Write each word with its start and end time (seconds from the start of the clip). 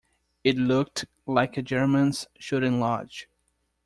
It 0.43 0.57
looked 0.57 1.05
like 1.27 1.57
a 1.57 1.61
gentleman's 1.61 2.25
shooting 2.39 2.79
lodge. 2.79 3.29